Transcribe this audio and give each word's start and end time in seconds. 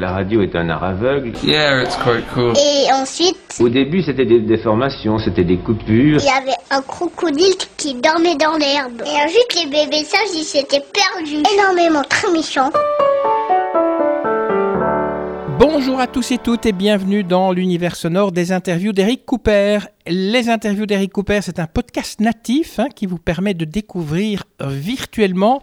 La 0.00 0.12
radio 0.12 0.42
est 0.42 0.54
un 0.54 0.68
art 0.68 0.84
aveugle. 0.84 1.32
Yeah, 1.42 1.82
it's 1.82 1.96
quite 1.96 2.24
cool. 2.32 2.52
Et 2.56 2.86
ensuite, 2.92 3.36
Au 3.58 3.68
début, 3.68 4.00
c'était 4.00 4.26
des 4.26 4.38
déformations, 4.38 5.18
c'était 5.18 5.42
des 5.42 5.56
coupures. 5.56 6.20
il 6.20 6.24
y 6.24 6.28
avait 6.28 6.56
un 6.70 6.80
crocodile 6.82 7.56
qui 7.76 7.94
dormait 7.94 8.36
dans 8.36 8.56
l'herbe. 8.56 9.02
Et 9.04 9.24
ensuite, 9.24 9.56
les 9.56 9.68
bébés 9.68 10.04
sages, 10.04 10.20
ils 10.36 10.44
s'étaient 10.44 10.84
perdus. 10.94 11.42
Énormément, 11.52 12.04
très 12.08 12.30
méchants. 12.30 12.70
Bonjour 15.58 15.98
à 15.98 16.06
tous 16.06 16.30
et 16.30 16.38
toutes 16.38 16.66
et 16.66 16.72
bienvenue 16.72 17.24
dans 17.24 17.50
l'univers 17.50 17.96
sonore 17.96 18.30
des 18.30 18.52
interviews 18.52 18.92
d'Eric 18.92 19.26
Cooper. 19.26 19.78
Les 20.10 20.48
interviews 20.48 20.86
d'Eric 20.86 21.12
Cooper, 21.12 21.40
c'est 21.42 21.58
un 21.58 21.66
podcast 21.66 22.18
natif 22.20 22.78
hein, 22.78 22.88
qui 22.88 23.04
vous 23.04 23.18
permet 23.18 23.52
de 23.52 23.66
découvrir 23.66 24.44
euh, 24.62 24.68
virtuellement 24.68 25.60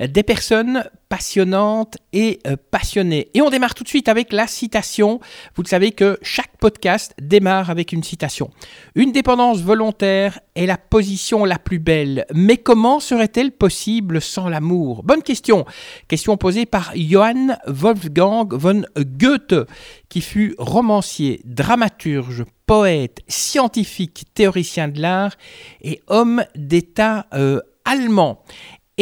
euh, 0.00 0.06
des 0.06 0.22
personnes 0.22 0.84
passionnantes 1.08 1.98
et 2.12 2.38
euh, 2.46 2.54
passionnées. 2.70 3.30
Et 3.34 3.42
on 3.42 3.50
démarre 3.50 3.74
tout 3.74 3.82
de 3.82 3.88
suite 3.88 4.08
avec 4.08 4.32
la 4.32 4.46
citation. 4.46 5.18
Vous 5.56 5.62
le 5.62 5.68
savez 5.68 5.90
que 5.90 6.18
chaque 6.22 6.56
podcast 6.60 7.14
démarre 7.20 7.68
avec 7.68 7.92
une 7.92 8.04
citation. 8.04 8.50
Une 8.94 9.10
dépendance 9.10 9.58
volontaire 9.60 10.38
est 10.54 10.66
la 10.66 10.78
position 10.78 11.44
la 11.44 11.58
plus 11.58 11.80
belle. 11.80 12.26
Mais 12.32 12.58
comment 12.58 13.00
serait-elle 13.00 13.50
possible 13.50 14.20
sans 14.20 14.48
l'amour? 14.48 15.02
Bonne 15.02 15.22
question. 15.22 15.64
Question 16.06 16.36
posée 16.36 16.64
par 16.64 16.92
Johann 16.94 17.58
Wolfgang 17.66 18.54
von 18.54 18.82
Goethe, 18.96 19.66
qui 20.10 20.20
fut 20.20 20.54
romancier, 20.58 21.40
dramaturge, 21.44 22.44
poète, 22.66 23.20
scientifique, 23.28 24.24
théoricien 24.34 24.88
de 24.88 25.00
l'art 25.00 25.32
et 25.80 26.02
homme 26.08 26.44
d'État 26.54 27.26
euh, 27.32 27.60
allemand. 27.86 28.44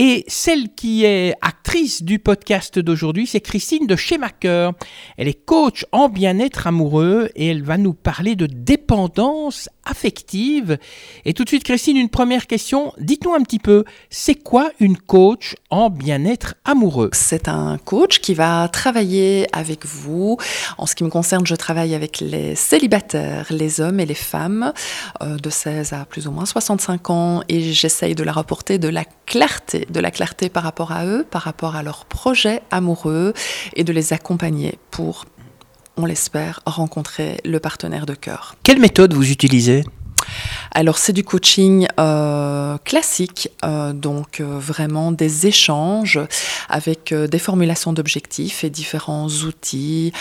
Et 0.01 0.25
celle 0.29 0.73
qui 0.77 1.05
est 1.05 1.35
actrice 1.41 2.05
du 2.05 2.21
podcast 2.21 2.79
d'aujourd'hui, 2.79 3.27
c'est 3.27 3.41
Christine 3.41 3.89
de 3.89 3.97
Schemacher. 3.97 4.71
Elle 5.17 5.27
est 5.27 5.45
coach 5.45 5.87
en 5.91 6.09
bien-être 6.09 6.69
amoureux 6.69 7.31
et 7.35 7.49
elle 7.49 7.65
va 7.65 7.79
nous 7.79 7.95
parler 7.95 8.37
de 8.37 8.47
dépendance 8.47 9.69
affective. 9.85 10.79
Et 11.25 11.35
tout 11.35 11.43
de 11.43 11.49
suite, 11.49 11.65
Christine, 11.65 11.97
une 11.97 12.11
première 12.11 12.47
question. 12.47 12.93
Dites-nous 13.01 13.35
un 13.35 13.43
petit 13.43 13.59
peu, 13.59 13.83
c'est 14.09 14.37
quoi 14.37 14.71
une 14.79 14.97
coach 14.97 15.57
en 15.69 15.91
bien-être 15.91 16.55
amoureux? 16.65 17.11
C'est 17.13 17.49
un 17.49 17.77
coach 17.79 18.21
qui 18.21 18.35
va 18.35 18.69
travailler 18.69 19.49
avec 19.53 19.85
vous. 19.85 20.37
En 20.77 20.87
ce 20.87 20.95
qui 20.95 21.03
me 21.03 21.11
concerne, 21.11 21.45
je 21.45 21.57
travaille 21.57 21.97
avec 21.97 22.21
les 22.21 22.55
célibataires, 22.55 23.47
les 23.51 23.81
hommes 23.81 23.99
et 23.99 24.07
les 24.07 24.15
femmes 24.15 24.73
euh, 25.23 25.39
de 25.39 25.51
16 25.51 25.93
à 25.93 26.05
plus 26.05 26.29
ou 26.29 26.31
moins 26.31 26.47
65 26.47 27.11
ans 27.11 27.43
et 27.49 27.73
j'essaye 27.73 28.15
de 28.15 28.23
leur 28.23 28.39
apporter 28.39 28.79
de 28.79 28.89
la 28.89 29.05
clarté, 29.27 29.87
de 29.91 30.01
la 30.01 30.11
clarté 30.11 30.49
par 30.49 30.63
rapport 30.63 30.93
à 30.93 31.07
eux, 31.07 31.25
par 31.31 31.43
rapport 31.43 31.77
à 31.77 31.83
leurs 31.83 32.05
projets 32.05 32.63
amoureux 32.71 33.33
et 33.75 33.85
de 33.85 33.93
les 33.93 34.13
accompagner 34.13 34.79
pour, 34.91 35.25
on 35.97 36.05
l'espère, 36.05 36.61
rencontrer 36.67 37.41
le 37.45 37.61
partenaire 37.61 38.07
de 38.07 38.15
cœur. 38.15 38.57
Quelle 38.63 38.81
méthode 38.81 39.15
vous 39.15 39.31
utilisez? 39.31 39.85
Alors 40.73 40.99
c'est 40.99 41.13
du 41.13 41.25
coaching 41.25 41.87
euh, 41.99 42.77
classique, 42.85 43.51
euh, 43.65 43.93
donc 43.93 44.41
euh, 44.41 44.59
vraiment 44.59 45.13
des 45.13 45.47
échanges 45.47 46.21
avec 46.69 47.15
des 47.15 47.39
formulations 47.39 47.93
d'objectifs 47.93 48.65
et 48.65 48.71
différents 48.71 49.29
outils, 49.29 50.13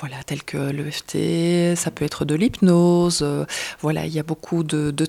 voilà 0.00 0.16
tels 0.24 0.44
que 0.44 0.56
l'EFT, 0.56 1.76
ça 1.76 1.90
peut 1.90 2.04
être 2.04 2.24
de 2.24 2.34
l'hypnose, 2.34 3.26
voilà 3.80 4.06
il 4.06 4.12
y 4.12 4.18
a 4.18 4.22
beaucoup 4.22 4.62
de, 4.62 4.90
de 4.90 5.06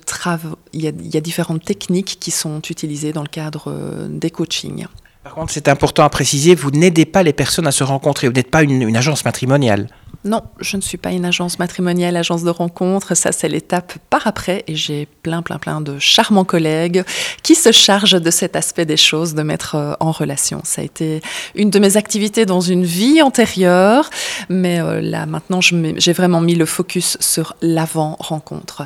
il 0.74 0.82
y 0.82 1.18
a, 1.18 1.22
différentes 1.22 1.64
techniques 1.64 2.18
qui 2.20 2.32
sont 2.32 2.62
utilisées 2.62 3.14
dans 3.14 3.22
le 3.22 3.28
cadre 3.28 4.08
des 4.10 4.32
coachings. 4.32 4.88
Par 5.24 5.36
contre, 5.36 5.52
c'est 5.52 5.68
important 5.68 6.04
à 6.04 6.10
préciser, 6.10 6.56
vous 6.56 6.72
n'aidez 6.72 7.06
pas 7.06 7.22
les 7.22 7.34
personnes 7.34 7.68
à 7.68 7.72
se 7.72 7.84
rencontrer, 7.84 8.28
vous 8.28 8.34
n'êtes 8.34 8.50
pas 8.50 8.64
une 8.64 8.96
agence 8.96 9.26
matrimoniale. 9.26 9.90
Non, 10.26 10.44
je 10.60 10.76
ne 10.76 10.82
suis 10.82 10.98
pas 10.98 11.12
une 11.12 11.24
agence 11.24 11.60
matrimoniale, 11.60 12.18
agence 12.18 12.44
de 12.44 12.50
rencontre. 12.50 13.16
Ça, 13.16 13.32
c'est 13.32 13.48
l'étape 13.48 13.94
par 14.10 14.28
après. 14.28 14.66
Et 14.68 14.76
j'ai 14.76 15.08
plein, 15.24 15.42
plein, 15.42 15.60
plein 15.60 15.80
de 15.80 15.98
charmants 15.98 16.44
collègues 16.44 17.04
qui 17.42 17.56
se 17.56 17.72
chargent 17.72 18.20
de 18.20 18.30
cet 18.30 18.58
aspect 18.58 18.86
des 18.86 18.98
choses, 18.98 19.34
de 19.34 19.44
mettre 19.44 19.76
euh, 19.76 19.94
en 20.02 20.12
relation. 20.12 20.60
Ça 20.66 20.82
a 20.82 20.84
été 20.84 21.22
une 21.56 21.70
de 21.70 21.80
mes 21.80 21.96
activités 21.96 22.46
dans 22.46 22.60
une 22.60 22.84
vie 22.84 23.22
antérieure. 23.22 24.10
Mais 24.50 24.82
euh, 24.82 25.00
là, 25.00 25.26
maintenant, 25.26 25.62
j'ai 25.62 26.14
vraiment 26.14 26.42
mis 26.42 26.56
le 26.56 26.66
focus 26.66 27.18
sur 27.22 27.56
l'avant-rencontre. 27.62 28.84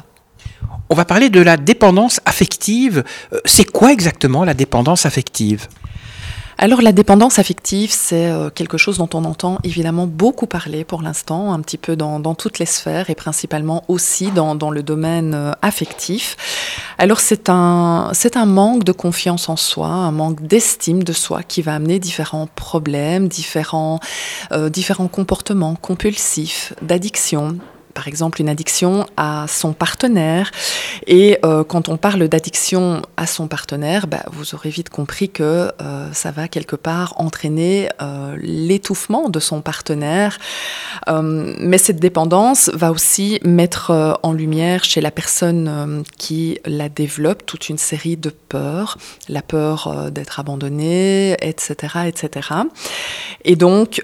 On 0.90 0.96
va 0.96 1.06
parler 1.06 1.32
de 1.32 1.42
la 1.42 1.58
dépendance 1.58 2.20
affective. 2.26 3.04
Euh, 3.34 3.40
C'est 3.46 3.66
quoi 3.66 3.92
exactement 3.92 4.44
la 4.46 4.54
dépendance 4.54 5.08
affective? 5.08 5.68
Alors 6.58 6.82
la 6.82 6.92
dépendance 6.92 7.40
affective, 7.40 7.92
c'est 7.92 8.30
euh, 8.30 8.50
quelque 8.50 8.78
chose 8.78 8.98
dont 8.98 9.10
on 9.14 9.26
entend 9.26 9.60
évidemment 9.64 10.08
beaucoup 10.08 10.48
parler 10.48 10.84
pour 10.84 11.02
l'instant, 11.02 11.52
un 11.54 11.60
petit 11.62 11.78
peu 11.78 11.96
dans, 11.96 12.36
toutes 12.36 12.60
les 12.60 12.66
sphères 12.66 13.10
et 13.10 13.16
principalement 13.16 13.84
aussi 13.88 14.32
dans, 14.32 14.56
dans 14.56 14.72
le 14.72 14.84
domaine 14.84 15.34
euh, 15.34 15.52
affectif. 15.62 16.38
Alors 16.98 17.20
c'est 17.20 17.50
un, 17.50 18.12
c'est 18.14 18.38
un 18.38 18.46
manque 18.46 18.84
de 18.84 18.92
confiance 18.92 19.50
en 19.50 19.56
soi, 19.56 19.88
un 19.88 20.12
manque 20.12 20.42
d'estime 20.42 21.04
de 21.04 21.14
soi 21.14 21.44
qui 21.44 21.62
va 21.62 21.76
amener 21.76 22.00
différents 22.00 22.48
problèmes, 22.56 23.28
différents, 23.28 24.00
euh, 24.52 24.70
différents 24.70 25.08
comportements 25.08 25.76
compulsifs, 25.76 26.74
d'addiction, 26.82 27.58
par 27.94 28.08
exemple 28.08 28.42
une 28.42 28.50
addiction 28.50 29.06
à 29.18 29.46
son 29.48 29.74
partenaire. 29.74 30.52
Et 31.08 31.38
euh, 31.46 31.64
quand 31.64 31.90
on 31.90 31.98
parle 31.98 32.28
d'addiction 32.28 33.02
à 33.18 33.28
son 33.28 33.48
partenaire, 33.48 34.08
bah, 34.08 34.24
vous 34.32 34.56
aurez 34.56 34.70
vite 34.70 34.90
compris 34.90 35.30
que 35.30 35.72
euh, 35.82 36.12
ça 36.14 36.32
va 36.32 36.48
quelque 36.48 36.76
part 36.76 37.14
entraîner 37.18 37.90
euh, 38.02 38.38
l'étouffement 38.42 39.30
de 39.30 39.40
son 39.40 39.62
partenaire. 39.62 40.40
Mais 41.08 41.78
cette 41.78 42.00
dépendance 42.00 42.70
va 42.74 42.92
aussi 42.92 43.40
mettre 43.44 44.20
en 44.24 44.32
lumière 44.32 44.84
chez 44.84 45.02
la 45.02 45.12
personne 45.12 46.04
qui 46.18 46.60
la 46.66 46.90
développe 46.90 47.46
toute 47.46 47.70
une 47.70 47.78
série 47.78 48.18
de 48.18 48.30
peurs, 48.30 48.98
la 49.30 49.42
peur 49.42 50.10
d'être 50.12 50.40
abandonné, 50.40 51.34
etc., 51.42 52.08
etc. 52.08 52.50
Et 53.44 53.56
donc, 53.56 54.02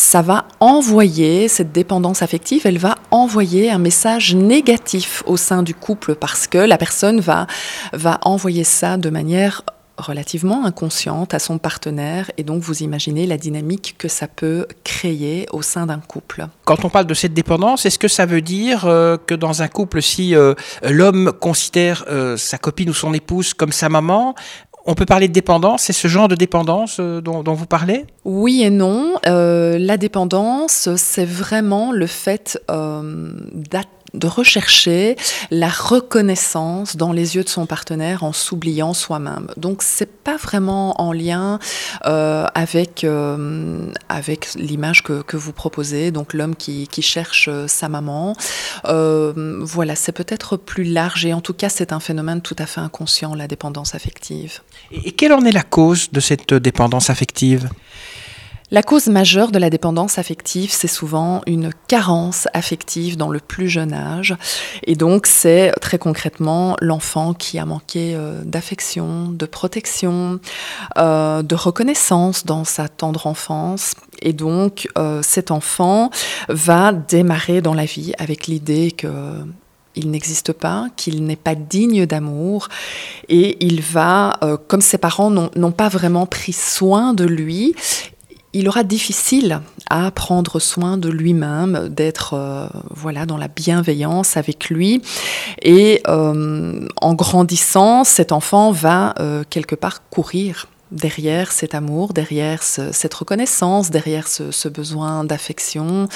ça 0.00 0.22
va 0.22 0.46
envoyer, 0.60 1.46
cette 1.48 1.72
dépendance 1.72 2.22
affective, 2.22 2.62
elle 2.64 2.78
va 2.78 2.94
envoyer 3.10 3.70
un 3.70 3.78
message 3.78 4.34
négatif 4.34 5.22
au 5.26 5.36
sein 5.36 5.62
du 5.62 5.74
couple 5.74 6.14
parce 6.14 6.46
que 6.46 6.56
la 6.56 6.78
personne 6.78 7.20
va, 7.20 7.46
va 7.92 8.18
envoyer 8.22 8.64
ça 8.64 8.96
de 8.96 9.10
manière 9.10 9.62
relativement 10.00 10.64
inconsciente 10.64 11.34
à 11.34 11.38
son 11.38 11.58
partenaire 11.58 12.30
et 12.38 12.42
donc 12.42 12.62
vous 12.62 12.82
imaginez 12.82 13.26
la 13.26 13.36
dynamique 13.36 13.94
que 13.98 14.08
ça 14.08 14.26
peut 14.26 14.66
créer 14.84 15.46
au 15.52 15.60
sein 15.60 15.86
d'un 15.86 15.98
couple. 15.98 16.46
Quand 16.64 16.84
on 16.84 16.88
parle 16.88 17.06
de 17.06 17.14
cette 17.14 17.34
dépendance, 17.34 17.86
est-ce 17.86 17.98
que 17.98 18.08
ça 18.08 18.26
veut 18.26 18.40
dire 18.40 18.86
euh, 18.86 19.18
que 19.18 19.34
dans 19.34 19.62
un 19.62 19.68
couple, 19.68 20.00
si 20.00 20.34
euh, 20.34 20.54
l'homme 20.82 21.32
considère 21.38 22.04
euh, 22.08 22.38
sa 22.38 22.58
copine 22.58 22.90
ou 22.90 22.94
son 22.94 23.12
épouse 23.12 23.52
comme 23.52 23.72
sa 23.72 23.88
maman, 23.88 24.34
on 24.86 24.94
peut 24.94 25.06
parler 25.06 25.28
de 25.28 25.32
dépendance 25.32 25.82
C'est 25.82 25.92
ce 25.92 26.08
genre 26.08 26.28
de 26.28 26.34
dépendance 26.34 26.96
euh, 27.00 27.20
dont, 27.20 27.42
vous 27.54 27.66
parlez? 27.66 28.04
Oui 28.24 28.62
et 28.62 28.70
non. 28.70 29.14
Euh, 29.26 29.78
la 29.78 29.96
dépendance, 29.96 30.88
c'est 30.96 31.24
vraiment 31.24 31.92
le 31.92 32.06
fait 32.06 32.58
euh, 32.70 33.32
d'a- 33.54 33.82
de 34.14 34.26
rechercher 34.26 35.16
la 35.50 35.68
reconnaissance 35.68 36.96
dans 36.96 37.12
les 37.12 37.36
yeux 37.36 37.44
de 37.44 37.48
son 37.48 37.66
partenaire 37.66 38.24
en 38.24 38.32
s'oubliant 38.32 38.94
soi-même. 38.94 39.48
Donc 39.56 39.82
c'est 39.82 40.10
pas 40.10 40.36
vraiment 40.36 41.00
en 41.00 41.12
lien 41.12 41.58
euh, 42.06 42.46
avec 42.54 43.04
euh, 43.04 43.90
avec 44.08 44.54
l'image 44.54 45.02
que, 45.02 45.22
que 45.22 45.36
vous 45.36 45.52
proposez, 45.52 46.10
donc 46.10 46.34
l'homme 46.34 46.56
qui, 46.56 46.88
qui 46.88 47.02
cherche 47.02 47.48
euh, 47.48 47.66
sa 47.66 47.88
maman. 47.88 48.34
Voilà, 48.84 49.94
c'est 49.94 50.12
peut-être 50.12 50.56
plus 50.56 50.84
large 50.84 51.24
et 51.26 51.32
en 51.32 51.40
tout 51.40 51.54
cas 51.54 51.68
c'est 51.68 51.92
un 51.92 52.00
phénomène 52.00 52.40
tout 52.42 52.56
à 52.58 52.66
fait 52.66 52.80
inconscient, 52.80 53.34
la 53.34 53.46
dépendance 53.46 53.94
affective. 53.94 54.60
et 54.92 55.12
quelle 55.12 55.32
en 55.32 55.44
est 55.44 55.52
la 55.52 55.62
cause 55.62 56.10
de 56.10 56.20
cette 56.20 56.54
dépendance 56.54 57.10
affective? 57.10 57.68
La 58.72 58.84
cause 58.84 59.08
majeure 59.08 59.50
de 59.50 59.58
la 59.58 59.68
dépendance 59.68 60.18
affective, 60.18 60.70
c'est 60.70 60.86
souvent 60.86 61.40
une 61.48 61.72
carence 61.88 62.46
affective 62.54 63.16
dans 63.16 63.28
le 63.28 63.40
plus 63.40 63.68
jeune 63.68 63.92
âge. 63.92 64.36
Et 64.84 64.94
donc, 64.94 65.26
c'est 65.26 65.72
très 65.80 65.98
concrètement 65.98 66.76
l'enfant 66.80 67.34
qui 67.34 67.58
a 67.58 67.66
manqué 67.66 68.14
euh, 68.14 68.42
d'affection, 68.44 69.28
de 69.30 69.44
protection, 69.44 70.38
euh, 70.98 71.42
de 71.42 71.54
reconnaissance 71.56 72.46
dans 72.46 72.62
sa 72.62 72.88
tendre 72.88 73.26
enfance. 73.26 73.94
Et 74.22 74.32
donc, 74.32 74.88
euh, 74.96 75.20
cet 75.24 75.50
enfant 75.50 76.10
va 76.48 76.92
démarrer 76.92 77.62
dans 77.62 77.74
la 77.74 77.86
vie 77.86 78.12
avec 78.18 78.46
l'idée 78.46 78.92
que 78.92 79.08
il 79.96 80.12
n'existe 80.12 80.52
pas, 80.52 80.86
qu'il 80.96 81.24
n'est 81.24 81.34
pas 81.34 81.56
digne 81.56 82.06
d'amour, 82.06 82.68
et 83.28 83.56
il 83.66 83.82
va, 83.82 84.38
comme 84.68 84.80
ses 84.80 84.98
parents 84.98 85.30
n'ont 85.30 85.72
pas 85.72 85.88
vraiment 85.88 86.26
pris 86.26 86.52
soin 86.52 87.12
de 87.12 87.24
lui, 87.24 87.74
il 88.52 88.68
aura 88.68 88.82
difficile 88.82 89.60
à 89.90 90.10
prendre 90.10 90.58
soin 90.58 90.96
de 90.96 91.08
lui-même, 91.08 91.88
d'être 91.88 92.34
euh, 92.34 92.68
voilà 92.90 93.26
dans 93.26 93.36
la 93.36 93.48
bienveillance 93.48 94.36
avec 94.36 94.70
lui. 94.70 95.02
Et 95.62 96.02
euh, 96.08 96.86
en 97.00 97.14
grandissant, 97.14 98.04
cet 98.04 98.32
enfant 98.32 98.72
va 98.72 99.14
euh, 99.20 99.44
quelque 99.48 99.74
part 99.74 100.08
courir 100.08 100.66
derrière 100.90 101.52
cet 101.52 101.76
amour, 101.76 102.12
derrière 102.12 102.64
cette 102.64 103.14
reconnaissance, 103.14 103.90
derrière 103.90 104.26
ce, 104.26 104.68
besoin 104.68 105.22
d'affection 105.22 106.08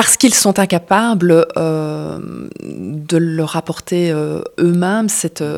parce 0.00 0.16
qu'ils 0.16 0.32
sont 0.32 0.58
incapables 0.58 1.46
euh, 1.58 2.48
de 2.62 3.18
leur 3.18 3.56
apporter 3.56 4.10
euh, 4.10 4.40
eux-mêmes, 4.58 5.08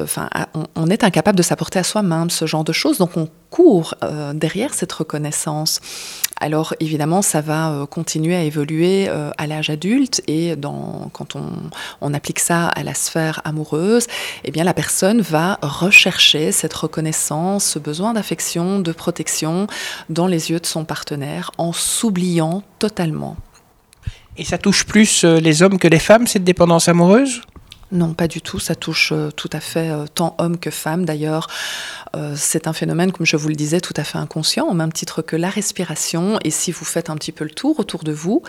enfin, 0.02 0.28
on, 0.74 0.88
est 0.88 1.04
incapable 1.04 1.38
de 1.38 1.44
s'apporter 1.44 1.78
à 1.78 1.84
soi-même 1.84 2.28
ce 2.28 2.46
genre 2.46 2.64
de 2.64 2.72
choses, 2.72 2.98
donc 2.98 3.16
on 3.16 3.28
court 3.50 3.94
derrière 4.34 4.74
cette 4.74 4.92
reconnaissance. 4.92 5.80
Alors 6.42 6.74
évidemment, 6.80 7.22
ça 7.22 7.40
va 7.40 7.70
euh, 7.70 7.86
continuer 7.86 8.34
à 8.34 8.42
évoluer 8.42 9.06
euh, 9.08 9.30
à 9.38 9.46
l'âge 9.46 9.70
adulte 9.70 10.22
et 10.26 10.56
quand 11.12 11.36
on, 11.36 12.14
applique 12.14 12.40
ça 12.40 12.66
à 12.66 12.82
la 12.82 12.94
sphère 12.94 13.40
amoureuse, 13.44 14.08
eh 14.42 14.50
bien 14.50 14.64
la 14.64 14.74
personne 14.74 15.20
va 15.20 15.60
rechercher 15.62 16.50
cette 16.50 16.74
reconnaissance, 16.74 17.64
ce 17.64 17.78
besoin 17.78 18.12
d'affection, 18.12 18.80
de 18.80 18.90
protection 18.90 19.68
dans 20.10 20.26
les 20.26 20.50
yeux 20.50 20.58
de 20.58 20.66
son 20.66 20.84
partenaire 20.84 21.52
en 21.58 21.72
s'oubliant 21.72 22.64
totalement. 22.80 23.36
Et 24.38 24.44
ça 24.44 24.58
touche 24.58 24.86
plus 24.86 25.24
euh, 25.24 25.40
les 25.40 25.62
hommes 25.62 25.78
que 25.78 25.88
les 25.88 25.98
femmes, 25.98 26.26
cette 26.26 26.44
dépendance 26.44 26.88
amoureuse? 26.88 27.42
Non, 27.90 28.14
pas 28.14 28.28
du 28.28 28.40
tout. 28.40 28.58
Ça 28.58 28.74
touche 28.74 29.10
euh, 29.12 29.30
tout 29.30 29.50
à 29.52 29.60
fait 29.60 29.90
euh, 29.90 30.06
tant 30.06 30.34
hommes 30.38 30.56
que 30.56 30.70
femmes. 30.70 31.04
D'ailleurs, 31.04 31.48
c'est 32.34 32.66
un 32.66 32.74
phénomène, 32.74 33.10
comme 33.10 33.24
je 33.24 33.38
vous 33.38 33.48
le 33.48 33.54
disais, 33.54 33.80
tout 33.80 33.94
à 33.96 34.04
fait 34.04 34.18
inconscient, 34.18 34.66
au 34.66 34.74
même 34.74 34.92
titre 34.92 35.22
que 35.22 35.34
la 35.34 35.48
respiration. 35.48 36.38
Et 36.44 36.50
si 36.50 36.70
vous 36.70 36.84
faites 36.84 37.08
un 37.08 37.16
petit 37.16 37.32
peu 37.32 37.42
le 37.42 37.50
tour 37.50 37.80
autour 37.80 38.04
de 38.04 38.12
vous, 38.12 38.42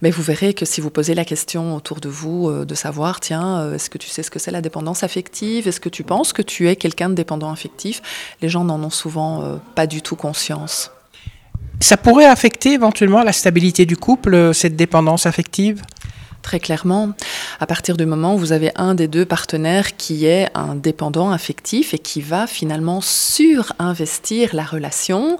mais 0.00 0.10
vous 0.10 0.22
verrez 0.22 0.54
que 0.54 0.64
si 0.64 0.80
vous 0.80 0.88
posez 0.88 1.12
la 1.12 1.26
question 1.26 1.76
autour 1.76 2.00
de 2.00 2.08
vous 2.08 2.50
de 2.64 2.74
savoir, 2.74 3.20
tiens, 3.20 3.74
est-ce 3.74 3.90
que 3.90 3.98
tu 3.98 4.08
sais 4.08 4.22
ce 4.22 4.30
que 4.30 4.38
c'est 4.38 4.50
la 4.50 4.62
dépendance 4.62 5.02
affective? 5.02 5.68
Est-ce 5.68 5.80
que 5.80 5.90
tu 5.90 6.02
penses 6.02 6.32
que 6.32 6.40
tu 6.40 6.66
es 6.70 6.76
quelqu'un 6.76 7.10
de 7.10 7.14
dépendant 7.14 7.52
affectif? 7.52 8.00
Les 8.40 8.48
gens 8.48 8.64
n'en 8.64 8.82
ont 8.82 8.88
souvent 8.88 9.60
pas 9.74 9.86
du 9.86 10.00
tout 10.00 10.16
conscience. 10.16 10.90
Ça 11.80 11.96
pourrait 11.96 12.26
affecter 12.26 12.74
éventuellement 12.74 13.22
la 13.22 13.32
stabilité 13.32 13.86
du 13.86 13.96
couple, 13.96 14.52
cette 14.54 14.76
dépendance 14.76 15.26
affective? 15.26 15.82
Très 16.42 16.60
clairement, 16.60 17.10
à 17.58 17.66
partir 17.66 17.96
du 17.96 18.06
moment 18.06 18.34
où 18.34 18.38
vous 18.38 18.52
avez 18.52 18.70
un 18.76 18.94
des 18.94 19.08
deux 19.08 19.26
partenaires 19.26 19.96
qui 19.96 20.24
est 20.24 20.48
un 20.54 20.74
dépendant 20.74 21.30
affectif 21.30 21.92
et 21.92 21.98
qui 21.98 22.22
va 22.22 22.46
finalement 22.46 23.00
surinvestir 23.02 24.54
la 24.54 24.64
relation, 24.64 25.38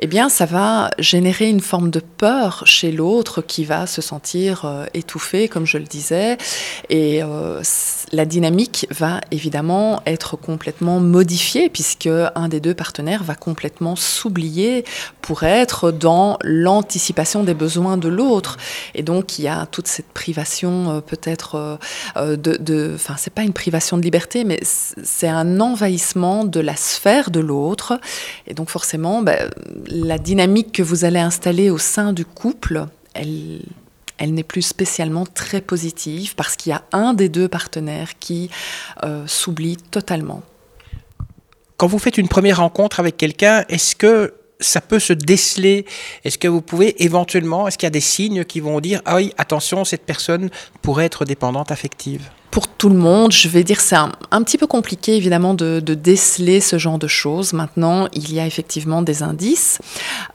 eh 0.00 0.06
bien, 0.06 0.28
ça 0.28 0.46
va 0.46 0.90
générer 0.98 1.48
une 1.48 1.60
forme 1.60 1.90
de 1.90 2.00
peur 2.00 2.62
chez 2.66 2.92
l'autre 2.92 3.42
qui 3.42 3.64
va 3.64 3.86
se 3.86 4.02
sentir 4.02 4.64
euh, 4.64 4.86
étouffé, 4.94 5.48
comme 5.48 5.66
je 5.66 5.78
le 5.78 5.84
disais, 5.84 6.36
et 6.88 7.22
euh, 7.22 7.62
la 8.12 8.24
dynamique 8.24 8.86
va 8.90 9.20
évidemment 9.30 10.02
être 10.06 10.36
complètement 10.36 11.00
modifiée 11.00 11.68
puisque 11.68 12.08
un 12.34 12.48
des 12.48 12.60
deux 12.60 12.74
partenaires 12.74 13.22
va 13.22 13.34
complètement 13.34 13.96
s'oublier 13.96 14.84
pour 15.20 15.42
être 15.42 15.90
dans 15.90 16.38
l'anticipation 16.42 17.44
des 17.44 17.54
besoins 17.54 17.96
de 17.96 18.08
l'autre, 18.08 18.56
et 18.94 19.02
donc 19.02 19.38
il 19.38 19.42
y 19.42 19.48
a 19.48 19.66
toute 19.66 19.86
cette 19.86 20.12
privation 20.12 20.90
euh, 20.90 21.00
peut-être 21.00 21.78
de, 22.16 22.92
enfin, 22.94 23.14
c'est 23.16 23.32
pas 23.32 23.42
une 23.42 23.52
privation 23.52 23.96
de 23.96 24.02
liberté, 24.02 24.44
mais 24.44 24.60
c'est 24.62 25.28
un 25.28 25.60
envahissement 25.60 26.44
de 26.44 26.60
la 26.60 26.76
sphère 26.76 27.30
de 27.30 27.40
l'autre, 27.40 28.00
et 28.46 28.54
donc 28.54 28.70
forcément, 28.70 29.22
ben, 29.22 29.50
la 29.86 30.18
dynamique 30.18 30.72
que 30.72 30.82
vous 30.82 31.04
allez 31.04 31.20
installer 31.20 31.70
au 31.70 31.78
sein 31.78 32.12
du 32.12 32.24
couple, 32.24 32.86
elle, 33.14 33.60
elle 34.18 34.34
n'est 34.34 34.42
plus 34.44 34.62
spécialement 34.62 35.26
très 35.26 35.60
positive 35.60 36.34
parce 36.34 36.56
qu'il 36.56 36.70
y 36.70 36.72
a 36.72 36.82
un 36.92 37.14
des 37.14 37.28
deux 37.28 37.48
partenaires 37.48 38.18
qui 38.18 38.50
euh, 39.02 39.26
s'oublie 39.26 39.76
totalement. 39.76 40.42
Quand 41.76 41.86
vous 41.86 41.98
faites 41.98 42.18
une 42.18 42.28
première 42.28 42.58
rencontre 42.58 43.00
avec 43.00 43.16
quelqu'un, 43.16 43.64
est-ce 43.68 43.96
que 43.96 44.34
ça 44.60 44.80
peut 44.80 45.00
se 45.00 45.12
déceler? 45.12 45.84
Est-ce 46.24 46.38
que 46.38 46.48
vous 46.48 46.62
pouvez 46.62 47.02
éventuellement, 47.02 47.66
est-ce 47.66 47.76
qu'il 47.76 47.86
y 47.86 47.88
a 47.88 47.90
des 47.90 48.00
signes 48.00 48.44
qui 48.44 48.60
vont 48.60 48.80
dire, 48.80 49.02
ah 49.04 49.16
oui, 49.16 49.32
attention, 49.38 49.84
cette 49.84 50.06
personne 50.06 50.50
pourrait 50.82 51.06
être 51.06 51.24
dépendante 51.24 51.72
affective? 51.72 52.30
Pour 52.54 52.68
tout 52.68 52.88
le 52.88 52.94
monde. 52.94 53.32
Je 53.32 53.48
vais 53.48 53.64
dire 53.64 53.80
c'est 53.80 53.96
un, 53.96 54.42
petit 54.44 54.58
peu 54.58 54.68
compliqué 54.68 55.16
évidemment 55.16 55.54
de, 55.54 55.80
déceler 55.80 56.60
ce 56.60 56.78
genre 56.78 56.98
de 56.98 57.08
choses. 57.08 57.52
Maintenant, 57.52 58.06
il 58.12 58.32
y 58.32 58.38
a 58.38 58.46
effectivement 58.46 59.02
des 59.02 59.24
indices. 59.24 59.80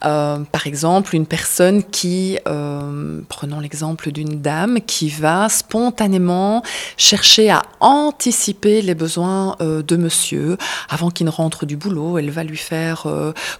Euh, 0.04 0.40
par 0.52 0.66
exemple, 0.66 1.16
une 1.16 1.24
personne 1.24 1.82
qui, 1.82 2.38
euh, 2.46 3.22
prenons 3.30 3.58
l'exemple 3.58 4.12
d'une 4.12 4.42
dame, 4.42 4.80
qui 4.86 5.08
va 5.08 5.48
spontanément 5.48 6.62
chercher 6.98 7.48
à 7.50 7.62
anticiper 7.80 8.82
les 8.82 8.94
besoins 8.94 9.56
euh, 9.62 9.82
de 9.82 9.96
monsieur 9.96 10.58
avant 10.90 11.08
qu'il 11.08 11.24
ne 11.24 11.30
rentre 11.30 11.64
du 11.64 11.78
boulot. 11.78 12.18
Elle 12.18 12.30
va 12.30 12.44
lui 12.44 12.58
faire 12.58 13.06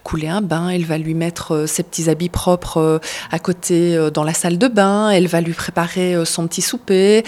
couler 0.05 0.29
un 0.29 0.43
bain, 0.43 0.69
elle 0.69 0.85
va 0.85 0.99
lui 0.99 1.15
mettre 1.15 1.65
ses 1.67 1.83
petits 1.83 2.11
habits 2.11 2.29
propres 2.29 3.01
à 3.31 3.39
côté 3.39 4.11
dans 4.13 4.25
la 4.25 4.35
salle 4.35 4.59
de 4.59 4.69
bain, 4.69 5.09
elle 5.09 5.29
va 5.29 5.41
lui 5.41 5.55
préparer 5.55 6.27
son 6.27 6.47
petit 6.47 6.61
souper 6.61 7.25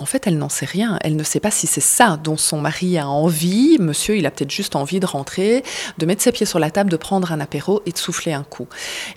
en 0.00 0.06
fait, 0.06 0.26
elle 0.26 0.38
n'en 0.38 0.48
sait 0.48 0.66
rien. 0.66 0.98
Elle 1.02 1.14
ne 1.14 1.22
sait 1.22 1.40
pas 1.40 1.50
si 1.50 1.66
c'est 1.66 1.82
ça 1.82 2.18
dont 2.22 2.38
son 2.38 2.58
mari 2.58 2.98
a 2.98 3.06
envie. 3.06 3.76
Monsieur, 3.78 4.16
il 4.16 4.24
a 4.26 4.30
peut-être 4.30 4.50
juste 4.50 4.74
envie 4.74 4.98
de 4.98 5.06
rentrer, 5.06 5.62
de 5.98 6.06
mettre 6.06 6.22
ses 6.22 6.32
pieds 6.32 6.46
sur 6.46 6.58
la 6.58 6.70
table, 6.70 6.90
de 6.90 6.96
prendre 6.96 7.32
un 7.32 7.40
apéro 7.40 7.82
et 7.84 7.92
de 7.92 7.98
souffler 7.98 8.32
un 8.32 8.42
coup. 8.42 8.66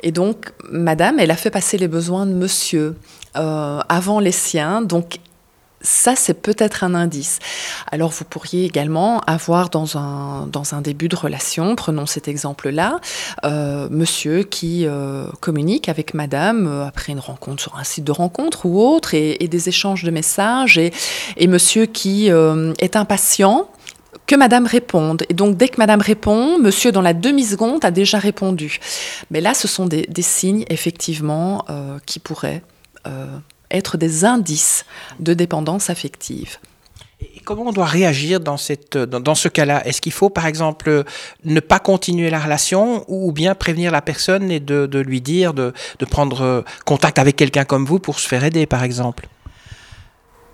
Et 0.01 0.12
donc, 0.12 0.51
madame, 0.69 1.19
elle 1.19 1.31
a 1.31 1.38
fait 1.38 1.50
passer 1.51 1.77
les 1.77 1.88
besoins 1.88 2.25
de 2.25 2.33
monsieur 2.33 2.97
euh, 3.38 3.80
avant 3.88 4.19
les 4.19 4.33
siens. 4.33 4.81
Donc, 4.81 5.19
ça, 5.83 6.15
c'est 6.15 6.33
peut-être 6.33 6.85
un 6.85 6.95
indice. 6.95 7.39
Alors, 7.91 8.09
vous 8.09 8.24
pourriez 8.24 8.63
également 8.63 9.19
avoir 9.21 9.69
dans 9.69 9.97
un, 9.97 10.47
dans 10.47 10.74
un 10.74 10.81
début 10.81 11.09
de 11.09 11.15
relation, 11.15 11.75
prenons 11.75 12.06
cet 12.06 12.30
exemple-là, 12.30 13.01
euh, 13.44 13.89
monsieur 13.91 14.44
qui 14.44 14.85
euh, 14.88 15.25
communique 15.41 15.89
avec 15.89 16.13
madame 16.13 16.68
euh, 16.68 16.88
après 16.88 17.12
une 17.12 17.19
rencontre 17.19 17.62
sur 17.62 17.77
un 17.77 17.83
site 17.83 18.06
de 18.06 18.13
rencontre 18.13 18.65
ou 18.65 18.81
autre, 18.81 19.13
et, 19.13 19.38
des 19.47 19.68
échanges 19.68 20.03
de 20.03 20.12
messages, 20.12 20.77
et, 20.77 21.47
monsieur 21.47 21.85
qui 21.85 22.27
est 22.27 22.95
impatient 22.95 23.69
que 24.25 24.35
madame 24.35 24.65
réponde. 24.65 25.25
Et 25.30 25.33
donc, 25.33 25.57
dès 25.57 25.68
que 25.68 25.77
madame 25.77 26.00
répond, 26.00 26.57
monsieur, 26.57 26.94
dans 26.94 27.01
la 27.01 27.13
demi-seconde, 27.13 27.83
a 27.83 27.91
déjà 27.91 28.19
répondu. 28.19 28.80
Mais 29.31 29.41
là, 29.41 29.53
ce 29.53 29.68
sont 29.68 29.85
des 29.85 30.07
signes, 30.21 30.63
effectivement, 30.69 31.65
qui 32.06 32.19
pourraient 32.19 32.63
être 33.74 33.98
des 33.98 34.24
indices 34.24 34.86
de 35.20 35.34
dépendance 35.34 35.90
affective. 35.90 36.58
Et 37.22 37.40
comment 37.40 37.64
on 37.64 37.72
doit 37.72 37.86
réagir 37.86 38.40
dans, 38.40 38.58
cette, 38.58 38.98
dans, 38.98 39.36
ce 39.36 39.48
cas-là? 39.48 39.86
Est-ce 39.86 40.02
qu'il 40.02 40.12
faut, 40.12 40.30
par 40.30 40.46
exemple, 40.46 41.04
ne 41.44 41.60
pas 41.60 41.80
continuer 41.80 42.30
la 42.30 42.40
relation 42.40 43.04
ou 43.08 43.31
bien 43.31 43.56
prévenir 43.56 43.92
la 43.92 44.02
personne 44.02 44.52
et 44.52 44.60
de, 44.60 45.00
lui 45.00 45.22
dire 45.22 45.54
de, 45.54 45.74
de 46.00 46.06
prendre 46.06 46.64
contact 46.86 47.19
avec 47.19 47.36
quelqu'un 47.36 47.66
comme 47.66 47.86
vous 47.86 48.00
pour 48.00 48.19
se 48.19 48.28
faire 48.28 48.44
aider, 48.44 48.66
par 48.66 48.83
exemple? 48.83 49.28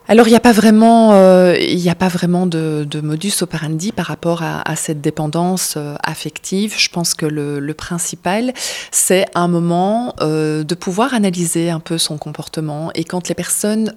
Alors 0.10 0.28
il 0.28 0.32
n'y 0.32 0.36
a 0.36 0.40
pas 0.40 0.54
vraiment, 0.54 1.14
euh, 1.14 1.56
il 1.60 1.88
a 1.88 1.94
pas 1.94 2.08
vraiment 2.08 2.48
de, 2.48 2.88
modus 3.04 3.44
operandi 3.44 3.92
par 3.92 4.08
rapport 4.08 4.42
à, 4.42 4.76
cette 4.76 5.02
dépendance 5.02 5.76
euh, 5.78 5.94
affective. 6.02 6.74
Je 6.76 6.90
pense 6.90 7.14
que 7.14 7.28
le, 7.28 7.74
principal, 7.76 8.52
c'est 8.90 9.26
un 9.36 9.48
moment 9.48 10.16
euh, 10.22 10.64
de 10.64 10.74
pouvoir 10.74 11.14
analyser 11.14 11.70
un 11.70 11.80
peu 11.80 12.00
son 12.00 12.18
comportement. 12.18 12.90
Et 12.96 13.04
quand 13.04 13.28
les 13.30 13.36
personnes 13.36 13.94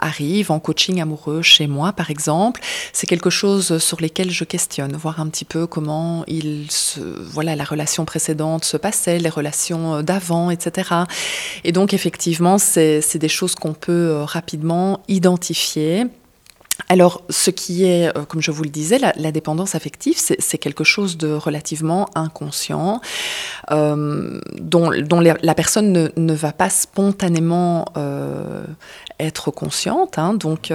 arrivent 0.00 0.50
en 0.50 0.58
coaching 0.58 1.00
amoureux 1.00 1.42
chez 1.42 1.68
moi, 1.68 1.92
par 1.92 2.10
exemple, 2.10 2.60
c'est 2.92 3.06
quelque 3.06 3.30
chose 3.30 3.78
sur 3.78 4.00
lesquels 4.00 4.32
je 4.32 4.42
questionne, 4.42 4.96
voir 4.96 5.20
un 5.20 5.28
petit 5.28 5.44
peu 5.44 5.68
comment 5.68 6.24
il 6.26 6.66
se, 6.70 6.98
voilà, 6.98 7.54
la 7.54 7.64
relation 7.64 8.04
précédente 8.04 8.64
se 8.64 8.76
passait, 8.76 9.20
les 9.20 9.28
relations 9.28 10.02
d'avant, 10.02 10.50
etc. 10.50 10.90
Et 11.62 11.70
donc 11.70 11.94
effectivement, 11.94 12.58
c'est 12.58 13.00
des 13.14 13.28
choses 13.28 13.54
qu'on 13.54 13.74
peut 13.74 14.22
rapidement 14.24 15.00
identifier. 15.20 16.06
Alors, 16.88 17.22
ce 17.28 17.50
qui 17.50 17.84
est, 17.84 18.08
euh, 18.16 18.24
comme 18.24 18.40
je 18.40 18.50
vous 18.50 18.62
le 18.62 18.70
disais, 18.70 18.98
la, 18.98 19.32
dépendance 19.32 19.74
affective, 19.74 20.16
c'est 20.16 20.58
quelque 20.58 20.82
chose 20.82 21.18
de 21.18 21.32
relativement 21.32 22.08
inconscient, 22.14 23.02
euh, 23.70 24.40
dont, 24.58 24.88
la, 24.90 25.54
personne 25.54 26.10
ne, 26.16 26.34
va 26.34 26.52
pas 26.52 26.70
spontanément 26.70 27.84
euh, 27.98 28.64
être 29.18 29.50
consciente. 29.50 30.18
Hein. 30.18 30.32
donc, 30.32 30.72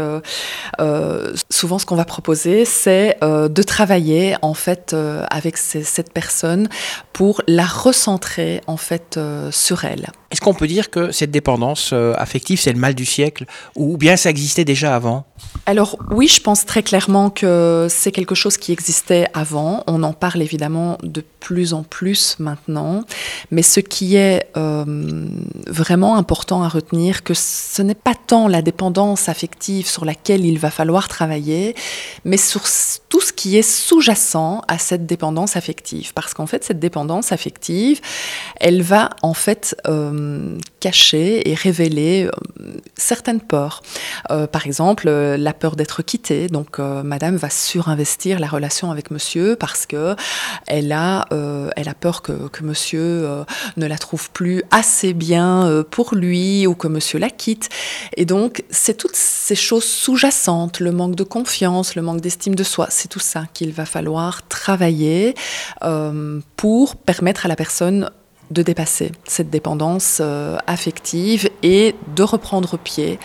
souvent, 1.49 1.79
ce 1.79 1.85
qu'on 1.87 1.95
va 1.95 2.05
proposer, 2.05 2.65
c'est 2.65 3.17
de 3.21 3.63
travailler 3.63 4.35
en 4.43 4.53
fait 4.53 4.95
avec 5.29 5.57
cette 5.57 6.13
personne 6.13 6.69
pour 7.13 7.41
la 7.47 7.65
recentrer 7.65 8.61
en 8.67 8.77
fait 8.77 9.19
sur 9.51 9.85
elle. 9.85 10.11
Est-ce 10.35 10.41
qu'on 10.41 10.53
peut 10.53 10.67
dire 10.67 10.89
que 10.89 11.13
cette 11.13 11.31
dépendance 11.31 11.91
euh, 11.93 12.13
affective, 12.17 12.59
c'est 12.59 12.73
le 12.73 12.77
mal 12.77 12.93
du 12.93 13.05
siècle, 13.05 13.45
ou 13.73 13.95
bien 13.95 14.17
ça 14.17 14.29
existait 14.29 14.65
déjà 14.65 14.93
avant? 14.93 15.23
Alors 15.65 15.97
oui, 16.11 16.27
je 16.27 16.41
pense 16.41 16.65
très 16.65 16.83
clairement 16.83 17.29
que 17.29 17.87
c'est 17.89 18.11
quelque 18.11 18.35
chose 18.35 18.57
qui 18.57 18.73
existait 18.73 19.27
avant. 19.33 19.85
On 19.87 20.03
en 20.03 20.11
parle 20.11 20.41
évidemment 20.41 20.97
de 21.03 21.23
plus 21.39 21.73
en 21.73 21.83
plus 21.83 22.35
maintenant, 22.39 23.05
mais 23.49 23.61
ce 23.61 23.79
qui 23.79 24.17
est 24.17 24.47
euh, 24.57 24.83
vraiment 25.67 26.17
important 26.17 26.63
à 26.63 26.67
retenir, 26.67 27.23
que 27.23 27.33
ce 27.33 27.81
n'est 27.81 27.95
pas 27.95 28.13
tant 28.15 28.49
la 28.49 28.61
dépendance 28.61 29.29
affective 29.29 29.87
sur 29.87 30.03
laquelle 30.03 30.43
il 30.45 30.59
va 30.59 30.69
falloir 30.69 31.07
travailler, 31.07 31.75
mais 32.25 32.37
sur 32.37 32.63
tout 33.07 33.21
ce 33.21 33.31
qui 33.31 33.57
est 33.57 33.61
sous-jacent 33.61 34.61
à 34.67 34.77
cette 34.79 35.05
dépendance 35.05 35.55
affective. 35.55 36.13
Parce 36.13 36.33
qu'en 36.33 36.47
fait, 36.47 36.63
cette 36.65 36.79
dépendance 36.79 37.31
affective, 37.31 38.01
elle 38.59 38.81
va 38.81 39.11
en 39.21 39.33
fait 39.33 39.77
euh, 39.87 40.24
cacher 40.79 41.49
et 41.49 41.55
révéler 41.55 42.27
euh, 42.27 42.71
certaines 42.95 43.41
peurs. 43.41 43.81
Euh, 44.31 44.47
par 44.47 44.65
exemple, 44.65 45.09
la 45.09 45.53
peur 45.53 45.75
d'être 45.75 46.01
quittée. 46.01 46.47
Donc, 46.47 46.79
Madame 46.79 47.35
va 47.35 47.49
surinvestir 47.49 48.39
la 48.39 48.47
relation 48.47 48.91
avec 48.91 49.11
Monsieur 49.11 49.55
parce 49.55 49.85
que 49.85 50.15
elle 50.67 50.91
a, 50.91 51.25
elle 51.75 51.89
a 51.89 51.93
peur 51.93 52.21
que, 52.21 52.47
que 52.49 52.63
Monsieur 52.63 53.27
ne 53.77 53.85
la 53.85 53.97
trouve 53.97 54.29
plus 54.31 54.63
assez 54.71 55.13
bien 55.13 55.83
pour 55.91 56.15
lui 56.15 56.67
ou 56.67 56.75
que 56.75 56.87
Monsieur 56.87 57.19
la 57.19 57.29
quitte. 57.29 57.69
Et 58.17 58.25
donc, 58.25 58.63
c'est 58.69 58.97
toutes 58.97 59.15
ces 59.15 59.55
choses 59.55 59.83
sous-jacentes, 59.83 60.79
le 60.79 60.91
manque 60.91 61.15
de 61.15 61.23
confiance, 61.23 61.95
le 61.95 62.01
manque 62.01 62.21
d'estime 62.21 62.55
de 62.55 62.63
soi. 62.63 62.87
C'est 62.89 63.07
tout 63.07 63.19
ça 63.19 63.45
qu'il 63.53 63.71
va 63.71 63.85
falloir 63.85 64.47
travailler 64.47 65.35
euh, 65.83 66.39
pour 66.55 66.95
permettre 66.95 67.45
à 67.45 67.49
la 67.49 67.55
personne 67.55 68.09
de 68.51 68.61
dépasser 68.61 69.11
cette 69.25 69.49
dépendance 69.49 70.19
euh, 70.21 70.57
affective 70.67 71.49
et 71.63 71.95
de 72.15 72.23
reprendre 72.23 72.77
pied 72.77 73.19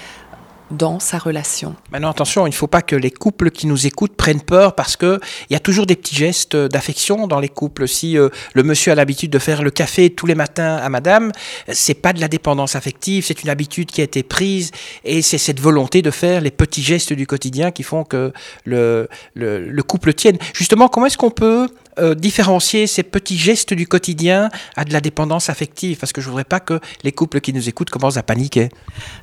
dans 0.70 1.00
sa 1.00 1.18
relation. 1.18 1.74
Maintenant, 1.90 2.10
attention, 2.10 2.46
il 2.46 2.50
ne 2.50 2.54
faut 2.54 2.66
pas 2.66 2.82
que 2.82 2.94
les 2.94 3.10
couples 3.10 3.50
qui 3.50 3.66
nous 3.66 3.86
écoutent 3.86 4.14
prennent 4.14 4.40
peur 4.40 4.74
parce 4.74 4.96
que 4.96 5.18
il 5.48 5.52
y 5.52 5.56
a 5.56 5.60
toujours 5.60 5.86
des 5.86 5.96
petits 5.96 6.14
gestes 6.14 6.56
d'affection 6.56 7.26
dans 7.26 7.40
les 7.40 7.48
couples. 7.48 7.88
Si 7.88 8.16
euh, 8.16 8.28
le 8.54 8.62
monsieur 8.62 8.92
a 8.92 8.94
l'habitude 8.94 9.30
de 9.30 9.38
faire 9.38 9.62
le 9.62 9.70
café 9.70 10.10
tous 10.10 10.26
les 10.26 10.34
matins 10.34 10.76
à 10.76 10.88
madame, 10.88 11.32
c'est 11.68 11.94
pas 11.94 12.12
de 12.12 12.20
la 12.20 12.28
dépendance 12.28 12.76
affective, 12.76 13.24
c'est 13.26 13.42
une 13.42 13.50
habitude 13.50 13.90
qui 13.90 14.00
a 14.00 14.04
été 14.04 14.22
prise 14.22 14.70
et 15.04 15.22
c'est 15.22 15.38
cette 15.38 15.60
volonté 15.60 16.02
de 16.02 16.10
faire 16.10 16.40
les 16.40 16.50
petits 16.50 16.82
gestes 16.82 17.12
du 17.12 17.26
quotidien 17.26 17.72
qui 17.72 17.82
font 17.82 18.04
que 18.04 18.32
le, 18.64 19.08
le 19.34 19.82
couple 19.82 20.14
tienne. 20.14 20.38
Justement, 20.54 20.88
comment 20.88 21.06
est-ce 21.06 21.18
qu'on 21.18 21.30
peut 21.30 21.68
euh, 22.00 22.14
différencier 22.14 22.86
ces 22.86 23.02
petits 23.02 23.36
gestes 23.36 23.74
du 23.74 23.86
quotidien 23.86 24.48
à 24.76 24.84
de 24.84 24.92
la 24.92 25.00
dépendance 25.00 25.50
affective 25.50 25.98
Parce 25.98 26.12
que 26.12 26.20
je 26.20 26.28
voudrais 26.28 26.44
pas 26.44 26.60
que 26.60 26.80
les 27.02 27.12
couples 27.12 27.40
qui 27.40 27.52
nous 27.52 27.68
écoutent 27.68 27.90
commencent 27.90 28.16
à 28.16 28.22
paniquer. 28.22 28.70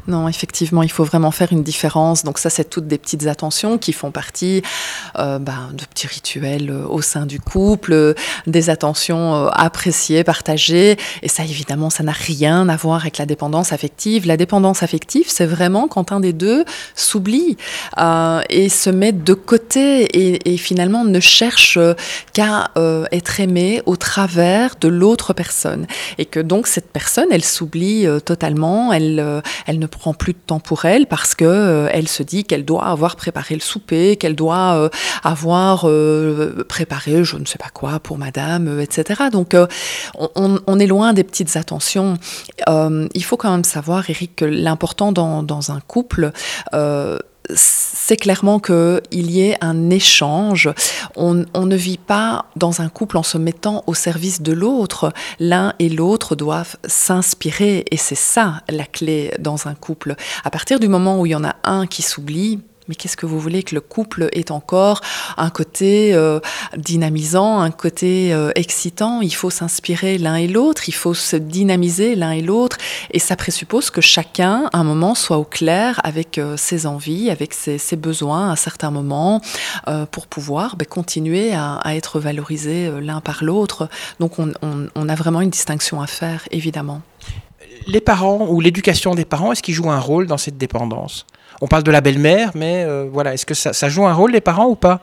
Non, 0.07 0.27
effectivement, 0.27 0.83
il 0.83 0.91
faut 0.91 1.03
vraiment 1.03 1.31
faire 1.31 1.51
une 1.51 1.63
différence. 1.63 2.23
Donc 2.23 2.37
ça, 2.37 2.49
c'est 2.49 2.69
toutes 2.69 2.87
des 2.87 2.97
petites 2.97 3.27
attentions 3.27 3.77
qui 3.77 3.93
font 3.93 4.11
partie 4.11 4.61
euh, 5.17 5.39
ben, 5.39 5.69
de 5.73 5.85
petits 5.85 6.07
rituels 6.07 6.69
euh, 6.69 6.85
au 6.87 7.01
sein 7.01 7.25
du 7.25 7.39
couple, 7.39 8.15
des 8.45 8.69
attentions 8.69 9.47
appréciées, 9.47 10.23
partagées. 10.23 10.97
Et 11.23 11.29
ça, 11.29 11.43
évidemment, 11.43 11.89
ça 11.89 12.03
n'a 12.03 12.11
rien 12.11 12.69
à 12.69 12.75
voir 12.75 13.01
avec 13.01 13.17
la 13.17 13.25
dépendance 13.25 13.73
affective. 13.73 14.27
La 14.27 14.37
dépendance 14.37 14.83
affective, 14.83 15.25
c'est 15.27 15.45
vraiment 15.45 15.87
quand 15.87 16.11
un 16.11 16.19
des 16.19 16.33
deux 16.33 16.63
s'oublie 16.95 17.57
et 18.49 18.69
se 18.69 18.89
met 18.89 19.11
de 19.11 19.33
côté 19.33 20.07
et 20.51 20.57
finalement 20.57 21.03
ne 21.03 21.19
cherche 21.19 21.79
qu'à 22.33 22.66
euh, 22.77 23.05
être 23.11 23.39
aimé 23.39 23.81
au 23.85 23.95
travers 23.95 24.75
de 24.79 24.87
l'autre 24.87 25.33
personne. 25.33 25.87
Et 26.17 26.25
que 26.25 26.39
donc 26.39 26.67
cette 26.67 26.91
personne, 26.91 27.27
elle 27.31 27.43
s'oublie 27.43 28.05
euh, 28.05 28.19
totalement, 28.19 28.93
elle, 28.93 29.19
euh, 29.19 29.41
elle 29.65 29.79
ne 29.79 29.87
prend 29.87 30.13
plus 30.13 30.33
de 30.33 30.39
temps 30.39 30.59
pour 30.59 30.85
elle 30.85 31.07
parce 31.07 31.35
que 31.35 31.87
elle 31.91 32.07
se 32.07 32.23
dit 32.23 32.43
qu'elle 32.43 32.65
doit 32.65 32.85
avoir 32.85 33.15
préparé 33.15 33.55
le 33.55 33.61
souper, 33.61 34.15
qu'elle 34.17 34.35
doit 34.35 34.89
avoir 35.23 35.87
préparé 36.67 37.23
je 37.23 37.37
ne 37.37 37.45
sais 37.45 37.57
pas 37.57 37.69
quoi 37.73 37.99
pour 37.99 38.17
madame, 38.17 38.79
etc. 38.79 39.23
Donc 39.31 39.55
on, 40.35 40.79
est 40.79 40.87
loin 40.87 41.13
des 41.13 41.23
petites 41.23 41.55
attentions. 41.55 42.17
il 42.67 43.23
faut 43.23 43.37
quand 43.37 43.51
même 43.51 43.63
savoir, 43.63 44.09
Eric, 44.09 44.35
que 44.37 44.45
l'important 44.45 45.11
dans, 45.11 45.43
dans, 45.43 45.71
un 45.71 45.79
couple, 45.79 46.31
c'est 47.55 48.17
clairement 48.17 48.59
qu'il 48.59 49.01
y 49.11 49.41
ait 49.41 49.57
un 49.61 49.89
échange. 49.89 50.69
On, 51.15 51.33
ne 51.33 51.75
vit 51.75 51.97
pas 51.97 52.45
dans 52.55 52.81
un 52.81 52.89
couple 52.89 53.17
en 53.17 53.23
se 53.23 53.37
mettant 53.37 53.83
au 53.87 53.93
service 53.93 54.41
de 54.41 54.53
l'autre. 54.53 55.13
L'un 55.39 55.73
et 55.79 55.89
l'autre 55.89 56.35
doivent 56.35 56.77
s'inspirer 56.85 57.85
et 57.91 57.97
c'est 57.97 58.15
ça 58.15 58.61
la 58.69 58.85
clé 58.85 59.33
dans 59.39 59.67
un 59.67 59.75
couple. 59.75 60.15
À 60.43 60.49
partir 60.49 60.79
du 60.79 60.87
moment 60.87 61.19
où 61.19 61.25
il 61.25 61.31
y 61.31 61.35
en 61.35 61.43
a 61.43 61.55
un 61.63 61.87
qui 61.87 62.01
s'oublie, 62.01 62.59
mais 62.87 62.95
qu'est-ce 62.95 63.17
que 63.17 63.25
vous 63.25 63.39
voulez 63.39 63.63
que 63.63 63.75
le 63.75 63.81
couple 63.81 64.29
ait 64.31 64.51
encore? 64.51 65.01
Un 65.37 65.49
côté 65.49 66.13
euh, 66.13 66.39
dynamisant, 66.75 67.59
un 67.59 67.71
côté 67.71 68.33
euh, 68.33 68.51
excitant 68.55 69.21
Il 69.21 69.33
faut 69.33 69.49
s'inspirer 69.49 70.17
l'un 70.17 70.35
et 70.35 70.47
l'autre, 70.47 70.87
il 70.87 70.93
faut 70.93 71.13
se 71.13 71.35
dynamiser 71.35 72.15
l'un 72.15 72.31
et 72.31 72.41
l'autre, 72.41 72.77
et 73.11 73.19
ça 73.19 73.35
présuppose 73.35 73.89
que 73.89 74.01
chacun, 74.01 74.69
à 74.73 74.79
un 74.79 74.83
moment, 74.83 75.15
soit 75.15 75.37
au 75.37 75.43
clair 75.43 75.99
avec 76.03 76.37
euh, 76.37 76.55
ses 76.57 76.85
envies, 76.85 77.29
avec 77.29 77.53
ses, 77.53 77.77
besoins 77.97 78.51
à 78.51 78.55
certains 78.55 78.91
moments, 78.91 79.41
pour 80.11 80.27
pouvoir 80.27 80.75
ben, 80.75 80.85
continuer 80.85 81.53
à, 81.53 81.81
être 81.95 82.19
valorisé 82.19 82.91
l'un 83.01 83.21
par 83.21 83.43
l'autre. 83.43 83.89
Donc 84.19 84.37
on, 84.37 84.51
on 84.61 85.09
a 85.09 85.15
vraiment 85.15 85.41
une 85.41 85.49
distinction 85.49 85.99
à 85.99 86.07
faire, 86.07 86.47
évidemment. 86.51 87.01
Les 87.87 88.01
parents 88.01 88.47
ou 88.49 88.59
l'éducation 88.59 89.15
des 89.15 89.25
parents, 89.25 89.51
est-ce 89.51 89.63
qu'ils 89.63 89.73
jouent 89.73 89.89
un 89.89 89.99
rôle 89.99 90.27
dans 90.27 90.37
cette 90.37 90.57
dépendance? 90.57 91.25
On 91.61 91.67
parle 91.67 91.83
de 91.83 91.91
la 91.91 92.01
belle-mère, 92.01 92.51
mais 92.55 92.83
euh, 92.85 93.07
voilà, 93.11 93.33
est-ce 93.33 93.45
que 93.45 93.53
ça, 93.53 93.73
ça, 93.73 93.89
joue 93.89 94.05
un 94.05 94.13
rôle 94.13 94.31
les 94.31 94.41
parents 94.41 94.67
ou 94.67 94.75
pas? 94.75 94.99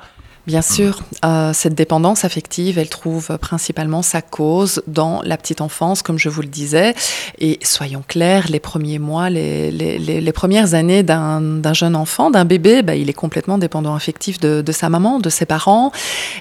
Bien 0.47 0.61
sûr, 0.61 1.01
euh, 1.25 1.55
cette 1.55 1.75
dépendance 1.75 2.27
affective, 2.27 2.79
elle 2.79 2.91
trouve 2.91 3.39
principalement 3.39 4.03
sa 4.03 4.21
cause 4.21 4.83
dans 4.87 5.23
la 5.23 5.39
petite 5.39 5.63
enfance, 5.63 6.03
comme 6.03 6.19
je 6.19 6.29
vous 6.29 6.43
le 6.43 6.49
disais. 6.49 6.95
Et 7.39 7.59
soyons 7.63 8.05
clairs, 8.07 8.45
les 8.51 8.61
premiers 8.61 8.99
mois, 8.99 9.31
les, 9.31 9.71
les, 9.71 9.99
les, 9.99 10.33
premières 10.33 10.75
années 10.75 11.03
d'un 11.03 11.73
jeune 11.73 11.97
enfant, 11.97 12.31
d'un 12.31 12.45
bébé, 12.45 12.83
bah, 12.83 12.95
il 12.95 13.09
est 13.09 13.15
complètement 13.15 13.57
dépendant 13.57 13.95
affectif 13.95 14.39
de, 14.39 14.61
de, 14.61 14.73
sa 14.73 14.91
maman, 14.91 15.19
de 15.19 15.31
ses 15.31 15.47
parents. 15.47 15.93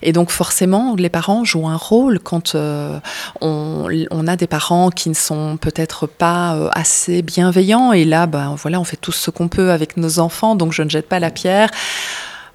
Et 0.02 0.12
donc 0.12 0.32
forcément, 0.32 0.96
les 0.98 1.10
parents 1.10 1.46
jouent 1.46 1.70
un 1.70 1.78
rôle 1.78 2.20
quand 2.20 2.56
euh, 2.56 3.00
on, 3.40 3.88
on, 4.12 4.28
a 4.28 4.36
des 4.36 4.48
parents 4.48 4.90
qui 4.90 5.08
ne 5.08 5.16
sont 5.16 5.56
peut-être 5.56 6.08
pas 6.08 6.56
euh, 6.56 6.70
assez 6.74 7.22
bienveillants. 7.22 7.94
Et 7.94 8.04
là, 8.04 8.28
bah, 8.28 8.54
voilà, 8.58 8.82
on 8.82 8.84
fait 8.84 8.98
tout 8.98 9.14
ce 9.14 9.32
qu'on 9.32 9.48
peut 9.48 9.72
avec 9.72 9.96
nos 9.96 10.20
enfants, 10.20 10.56
donc 10.56 10.74
je 10.74 10.84
ne 10.84 10.90
jette 10.90 11.08
pas 11.08 11.20
la 11.20 11.32
pierre. 11.32 11.70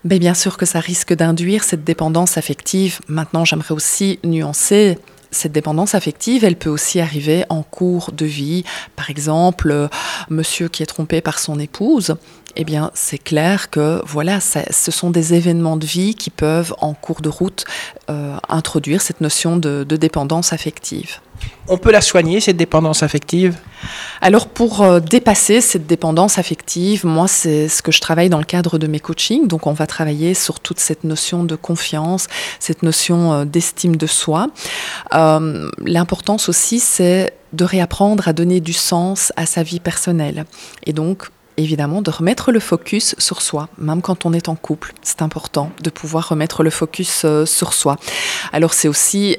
Mais 0.04 0.18
bien 0.18 0.34
sûr 0.34 0.56
que 0.56 0.66
ça 0.66 0.80
risque 0.80 1.12
d'induire 1.12 1.64
cette 1.64 1.84
dépendance 1.84 2.36
affective. 2.38 3.00
Maintenant, 3.08 3.44
j'aimerais 3.44 3.74
aussi 3.74 4.18
nuancer 4.24 4.98
cette 5.30 5.52
dépendance 5.52 5.94
affective, 5.94 6.44
elle 6.44 6.56
peut 6.56 6.70
aussi 6.70 7.00
arriver 7.00 7.44
en 7.48 7.62
cours 7.62 8.12
de 8.12 8.24
vie. 8.24 8.64
Par 8.96 9.10
exemple, 9.10 9.70
euh, 9.70 9.88
monsieur 10.30 10.68
qui 10.68 10.82
est 10.82 10.86
trompé 10.86 11.20
par 11.20 11.38
son 11.38 11.58
épouse, 11.58 12.16
eh 12.58 12.64
bien, 12.64 12.90
c'est 12.94 13.18
clair 13.18 13.70
que 13.70 14.02
voilà, 14.04 14.40
ce 14.40 14.90
sont 14.90 15.10
des 15.10 15.34
événements 15.34 15.76
de 15.76 15.86
vie 15.86 16.14
qui 16.14 16.30
peuvent, 16.30 16.74
en 16.80 16.92
cours 16.92 17.22
de 17.22 17.28
route, 17.28 17.64
euh, 18.10 18.36
introduire 18.48 19.00
cette 19.00 19.20
notion 19.20 19.56
de 19.56 19.84
dépendance 19.84 20.52
affective. 20.52 21.20
On 21.68 21.76
peut 21.76 21.92
la 21.92 22.00
soigner, 22.00 22.40
cette 22.40 22.56
dépendance 22.56 23.02
affective? 23.02 23.56
Alors 24.20 24.48
pour 24.48 24.82
euh, 24.82 25.00
dépasser 25.00 25.60
cette 25.60 25.86
dépendance 25.86 26.38
affective, 26.38 27.04
moi 27.04 27.28
c'est 27.28 27.68
ce 27.68 27.82
que 27.82 27.92
je 27.92 28.00
travaille 28.00 28.30
dans 28.30 28.38
le 28.38 28.44
cadre 28.44 28.78
de 28.78 28.86
mes 28.86 29.00
coachings. 29.00 29.46
Donc 29.46 29.66
on 29.66 29.72
va 29.72 29.86
travailler 29.86 30.34
sur 30.34 30.60
toute 30.60 30.80
cette 30.80 31.04
notion 31.04 31.44
de 31.44 31.56
confiance, 31.56 32.26
cette 32.58 32.82
notion 32.82 33.32
euh, 33.32 33.44
d'estime 33.44 33.96
de 33.96 34.06
soi. 34.06 34.48
Euh, 35.14 35.70
l'importance 35.84 36.48
aussi 36.48 36.80
c'est 36.80 37.34
de 37.52 37.64
réapprendre 37.64 38.28
à 38.28 38.32
donner 38.32 38.60
du 38.60 38.72
sens 38.72 39.32
à 39.36 39.46
sa 39.46 39.62
vie 39.62 39.80
personnelle. 39.80 40.46
Et 40.86 40.92
donc 40.92 41.28
évidemment 41.58 42.00
de 42.00 42.10
remettre 42.10 42.52
le 42.52 42.60
focus 42.60 43.14
sur 43.18 43.42
soi, 43.42 43.68
même 43.76 44.00
quand 44.00 44.24
on 44.24 44.32
est 44.32 44.48
en 44.48 44.54
couple. 44.54 44.94
C'est 45.02 45.22
important 45.22 45.70
de 45.82 45.90
pouvoir 45.90 46.28
remettre 46.28 46.62
le 46.62 46.70
focus 46.70 47.26
sur 47.44 47.72
soi. 47.72 47.96
Alors 48.52 48.72
c'est 48.72 48.88
aussi 48.88 49.36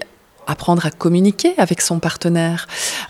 apprendre 0.49 0.85
à 0.85 0.91
communiquer 0.91 1.53
avec 1.57 1.81
son 1.81 1.99
partenaire. 1.99 2.67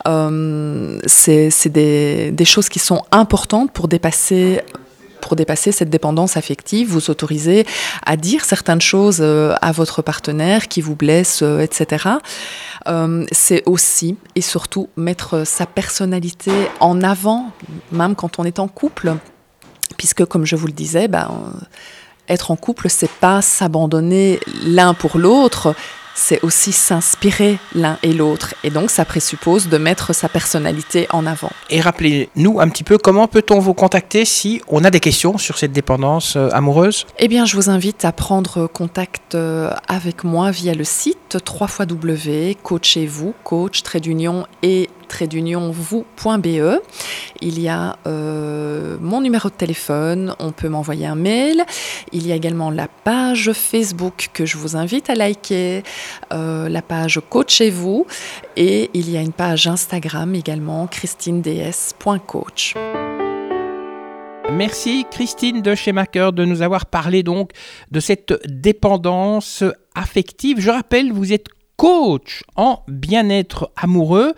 Euh, 0.07 0.99
c'est 1.05 1.69
des, 1.69 2.45
choses 2.45 2.69
qui 2.69 2.79
sont 2.79 3.03
importantes 3.11 3.71
pour 3.71 3.87
dépasser 3.87 4.61
pour 5.21 5.35
dépasser 5.35 5.71
cette 5.71 5.89
dépendance 5.89 6.37
affective, 6.37 6.89
vous 6.89 7.09
autorisez 7.09 7.65
à 8.05 8.17
dire 8.17 8.45
certaines 8.45 8.81
choses 8.81 9.19
euh, 9.21 9.55
à 9.61 9.71
votre 9.71 10.01
partenaire 10.01 10.67
qui 10.67 10.81
vous 10.81 10.95
blesse, 10.95 11.41
euh, 11.41 11.59
etc. 11.59 12.09
c'est 13.31 13.63
aussi 13.67 14.15
et 14.35 14.41
surtout 14.41 14.89
mettre 14.95 15.45
sa 15.45 15.65
personnalité 15.65 16.51
en 16.79 17.01
avant, 17.03 17.51
même 17.91 18.15
quand 18.15 18.39
on 18.39 18.43
est 18.43 18.59
en 18.59 18.67
couple, 18.67 19.15
puisque 19.97 20.25
comme 20.25 20.45
je 20.45 20.55
vous 20.55 20.67
le 20.67 20.73
disais, 20.73 21.07
ben, 21.07 21.29
être 22.29 22.51
en 22.51 22.55
couple, 22.55 22.89
c'est 22.89 23.09
pas 23.09 23.41
s'abandonner 23.41 24.39
l'un 24.63 24.93
pour 24.93 25.17
l'autre, 25.17 25.75
c'est 26.19 26.43
aussi 26.43 26.71
s'inspirer 26.73 27.57
l'un 27.73 27.97
et 28.03 28.13
l'autre. 28.13 28.53
Et 28.63 28.69
donc, 28.69 28.91
ça 28.91 29.05
présuppose 29.05 29.69
de 29.69 29.77
mettre 29.77 30.13
sa 30.13 30.27
personnalité 30.27 31.07
en 31.11 31.25
avant. 31.25 31.51
Et 31.69 31.79
rappelez-nous 31.79 32.59
un 32.59 32.67
petit 32.69 32.83
peu 32.83 32.97
comment 32.97 33.27
peut-on 33.27 33.59
vous 33.59 33.73
contacter 33.73 34.25
si 34.25 34.61
on 34.67 34.83
a 34.83 34.91
des 34.91 34.99
questions 34.99 35.37
sur 35.37 35.57
cette 35.57 35.71
dépendance 35.71 36.35
euh, 36.35 36.49
amoureuse? 36.51 37.05
Eh 37.19 37.29
bien, 37.29 37.45
je 37.45 37.55
vous 37.55 37.69
invite 37.69 38.03
à 38.03 38.11
prendre 38.11 38.67
contact 38.67 39.35
euh, 39.35 39.71
avec 39.87 40.23
moi 40.23 40.51
via 40.51 40.73
le 40.73 40.83
site 40.83 41.37
www.coachez-vous, 41.59 43.33
coach, 43.43 43.83
trait 43.83 44.01
d'union 44.01 44.45
et 44.61 44.89
vous.be. 45.71 46.81
Il 47.41 47.59
y 47.59 47.67
a 47.67 47.97
euh, 48.07 48.97
mon 48.99 49.21
numéro 49.21 49.49
de 49.49 49.53
téléphone, 49.53 50.35
on 50.39 50.51
peut 50.51 50.69
m'envoyer 50.69 51.05
un 51.05 51.15
mail. 51.15 51.63
Il 52.11 52.27
y 52.27 52.31
a 52.31 52.35
également 52.35 52.71
la 52.71 52.87
page 52.87 53.51
Facebook 53.53 54.29
que 54.33 54.45
je 54.45 54.57
vous 54.57 54.75
invite 54.75 55.09
à 55.09 55.15
liker, 55.15 55.83
euh, 56.33 56.69
la 56.69 56.81
page 56.81 57.21
Coachez-vous 57.29 58.05
et 58.55 58.89
il 58.93 59.09
y 59.09 59.17
a 59.17 59.21
une 59.21 59.33
page 59.33 59.67
Instagram 59.67 60.35
également, 60.35 60.87
christineds.coach. 60.87 62.75
Merci 64.51 65.05
Christine 65.11 65.61
de 65.61 65.75
chez 65.75 65.91
Maker 65.91 66.33
de 66.33 66.43
nous 66.43 66.63
avoir 66.63 66.87
parlé 66.87 67.21
donc 67.21 67.51
de 67.91 67.99
cette 67.99 68.33
dépendance 68.47 69.63
affective. 69.93 70.59
Je 70.59 70.71
rappelle, 70.71 71.13
vous 71.13 71.31
êtes 71.31 71.47
coach 71.79 72.43
en 72.57 72.83
bien-être 72.89 73.71
amoureux. 73.77 74.33